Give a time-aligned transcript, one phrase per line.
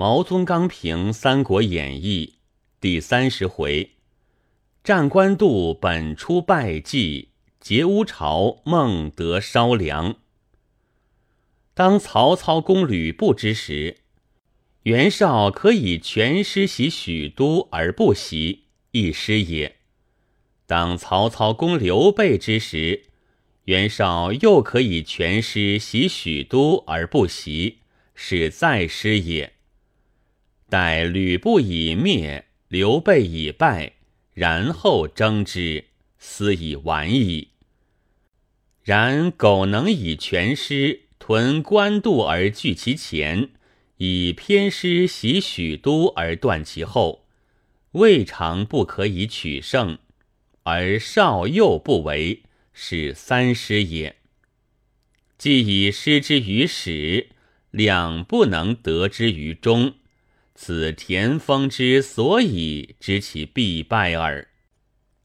[0.00, 2.34] 毛宗刚评《三国演义》
[2.80, 3.96] 第三十回：
[4.84, 10.14] 战官渡本出败绩，劫乌巢孟德烧粮。
[11.74, 13.96] 当曹操攻吕布之时，
[14.84, 19.72] 袁绍可以全师袭许都而不袭，一失也；
[20.64, 23.06] 当曹操攻刘备之时，
[23.64, 27.78] 袁绍又可以全师袭许都而不袭，
[28.14, 29.54] 是再失也。
[30.68, 33.94] 待吕布已灭，刘备已败，
[34.34, 35.86] 然后争之，
[36.18, 37.48] 斯已晚矣。
[38.82, 43.50] 然苟能以全师屯官渡而拒其前，
[43.96, 47.26] 以偏师袭许都而断其后，
[47.92, 49.98] 未尝不可以取胜。
[50.64, 52.42] 而少幼不为，
[52.74, 54.16] 是三师也。
[55.38, 57.28] 既以失之于始，
[57.70, 59.94] 两不能得之于终。
[60.60, 64.48] 此田丰之所以知其必败耳。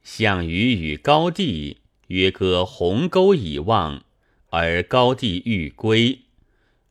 [0.04, 1.78] 项羽与高帝
[2.10, 4.04] 约割鸿沟以望，
[4.52, 6.20] 而高帝欲归。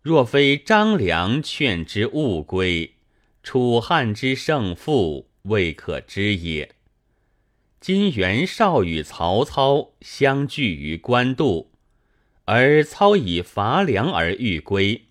[0.01, 2.95] 若非张良劝之勿归，
[3.45, 6.75] 楚汉之胜负未可知也。
[7.81, 11.71] 今袁绍与曹操相聚于官渡，
[12.47, 15.03] 而操以伐粮而欲归。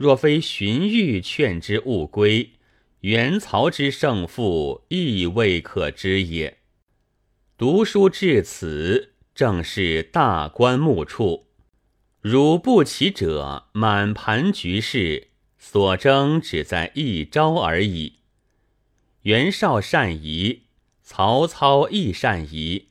[0.00, 2.52] 若非荀彧劝之勿归，
[3.00, 6.56] 袁曹之胜负亦未可知也。
[7.58, 11.48] 读书至此，正是大观目处。
[12.22, 15.28] 汝不起者，满盘局势，
[15.58, 18.20] 所争只在一招而已。
[19.24, 20.62] 袁绍善疑，
[21.02, 22.86] 曹操亦善疑。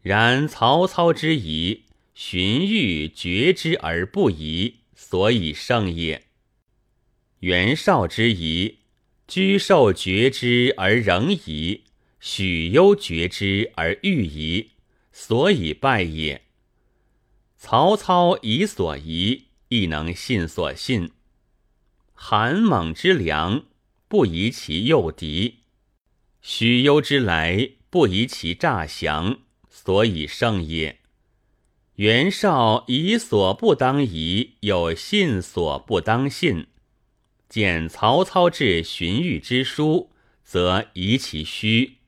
[0.00, 1.82] 然曹操之疑，
[2.14, 4.81] 荀彧决之而不疑。
[5.12, 6.24] 所以胜也。
[7.40, 8.78] 袁绍之疑，
[9.28, 11.82] 居受决之而仍疑；
[12.18, 14.70] 许攸决之而欲疑，
[15.12, 16.46] 所以败也。
[17.58, 21.10] 曹操疑所疑，亦能信所信。
[22.14, 23.66] 韩猛之良，
[24.08, 25.56] 不疑其诱敌；
[26.40, 31.01] 许攸之来，不疑其诈降，所以胜也。
[31.96, 36.68] 袁绍疑所不当疑，有信所不当信。
[37.50, 40.10] 见曹操至荀彧之书，
[40.42, 41.98] 则疑其虚；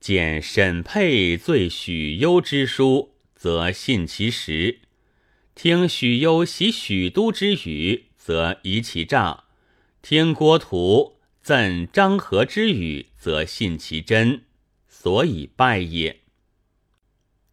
[0.00, 4.80] 见沈沛罪许攸之书，则信其实；
[5.54, 9.44] 听许攸袭许都之语，则疑其诈；
[10.02, 14.42] 听郭图赠张合之语，则信其真。
[14.88, 16.23] 所以败也。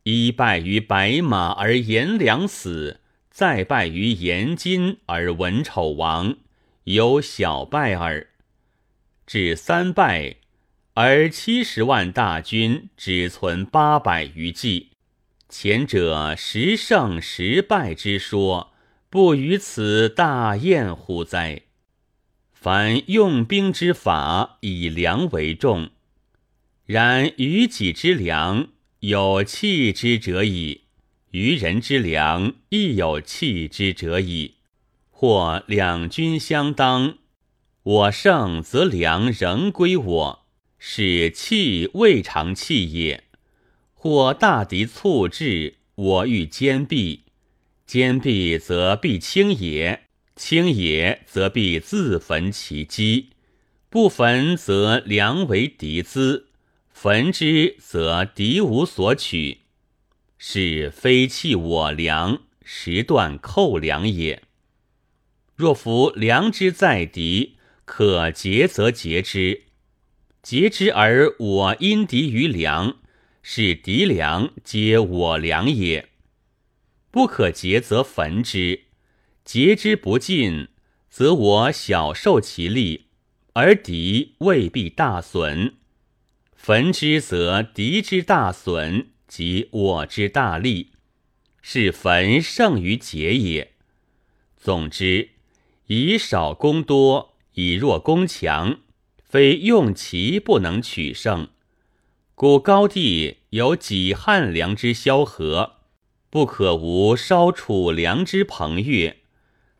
[0.03, 6.37] 一败于白马而颜良死，再败于颜金而文丑亡，
[6.85, 8.29] 有小败耳。
[9.27, 10.37] 至三败，
[10.95, 14.89] 而七十万大军只存八百余骑，
[15.47, 18.73] 前者十胜十败之说，
[19.09, 21.61] 不与此大宴乎哉？
[22.51, 25.91] 凡用兵之法，以粮为重，
[26.85, 28.69] 然于己之粮。
[29.01, 30.81] 有弃之者矣，
[31.31, 34.57] 于人之良亦有弃之者矣。
[35.09, 37.17] 或两军相当，
[37.81, 40.45] 我胜则粮仍归我，
[40.77, 43.23] 使弃未尝弃也；
[43.95, 47.23] 或大敌猝至，我欲坚壁，
[47.87, 50.03] 坚壁则必轻也，
[50.35, 53.29] 轻也则必自焚其机，
[53.89, 56.49] 不焚则粮为敌资。
[56.93, 59.61] 焚之，则敌无所取，
[60.37, 64.43] 是非弃我粮，实断寇粮也。
[65.55, 69.63] 若夫粮之在敌，可劫则劫之，
[70.41, 72.97] 劫之而我因敌于粮，
[73.41, 76.09] 是敌粮皆我粮也。
[77.09, 78.85] 不可劫则焚之，
[79.43, 80.69] 劫之不尽，
[81.09, 83.07] 则我小受其利，
[83.53, 85.75] 而敌未必大损。
[86.63, 90.91] 焚之，则敌之大损，及我之大利，
[91.59, 93.71] 是焚胜于劫也。
[94.57, 95.29] 总之，
[95.87, 98.77] 以少攻多，以弱攻强，
[99.23, 101.47] 非用其不能取胜。
[102.35, 105.77] 故高帝有己汉良之萧何，
[106.29, 109.15] 不可无烧楚粮之彭越；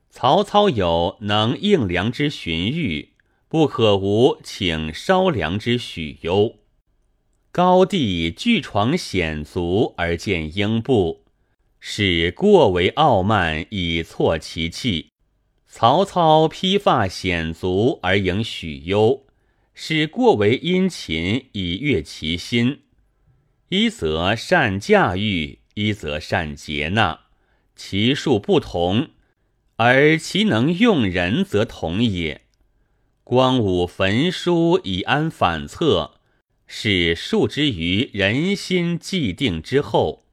[0.10, 3.10] 曹操有能应粮之荀彧，
[3.48, 6.58] 不可无请烧粮之许攸。
[7.54, 11.26] 高帝据闯险阻而见英布，
[11.82, 15.10] 使过为傲慢以挫其气，
[15.68, 19.26] 曹操披发显足而迎许攸，
[19.74, 22.84] 是过为殷勤以悦其心。
[23.68, 27.20] 一则善驾驭，一则善接纳，
[27.76, 29.10] 其数不同，
[29.76, 32.44] 而其能用人则同也。
[33.26, 36.14] 光武焚书以安反侧，
[36.74, 40.24] 是数之于人心既定之后；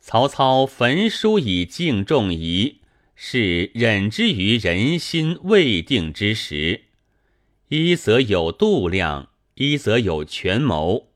[0.00, 2.80] 曹操焚书以敬仲夷，
[3.14, 6.82] 是忍之于人心未定之时。
[7.68, 11.10] 一则有度量，一则有权谋。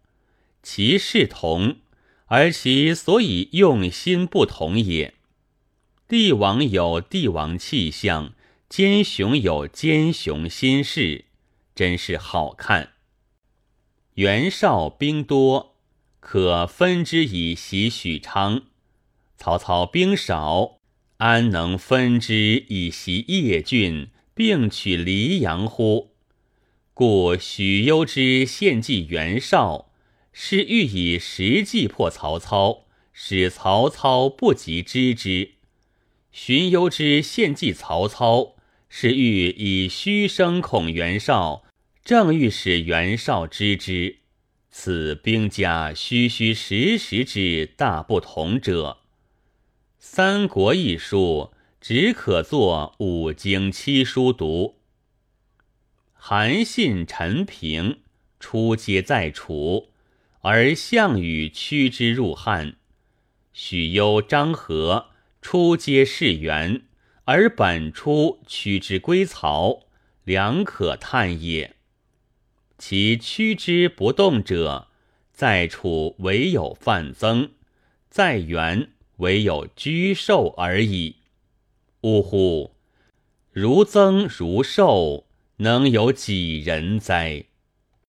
[0.62, 1.78] 其事同，
[2.26, 5.14] 而其所以用心不同也。
[6.06, 8.32] 帝王有帝王气象，
[8.68, 11.24] 奸雄有奸雄心事，
[11.74, 12.91] 真是好看。
[14.14, 15.76] 袁绍兵多，
[16.20, 18.64] 可分之以袭许昌；
[19.36, 20.78] 曹操兵少，
[21.16, 26.10] 安能分之以袭邺郡，并取黎阳乎？
[26.92, 29.88] 故许攸之献计袁绍。
[30.34, 35.56] 是欲以实计破曹操，使曹操不及知之；
[36.32, 38.54] 荀攸之献计曹操，
[38.88, 41.64] 是欲以虚声恐袁绍，
[42.04, 44.18] 正欲使袁绍知之。
[44.70, 48.98] 此兵家虚虚实实之大不同者。
[49.98, 54.80] 《三国》一书只可作五经七书读。
[56.12, 58.00] 韩信、陈平
[58.40, 59.90] 出皆在楚。
[60.44, 62.74] 而项羽驱之入汉，
[63.52, 65.10] 许攸、张合
[65.40, 66.82] 出皆士元，
[67.26, 69.84] 而本初驱之归曹，
[70.24, 71.76] 良可叹也。
[72.84, 74.88] 其驱之不动者，
[75.32, 77.50] 在处唯有范增，
[78.10, 78.88] 在园
[79.18, 81.18] 唯有居寿而已。
[82.00, 82.72] 呜呼！
[83.52, 87.44] 如增如寿，能有几人哉？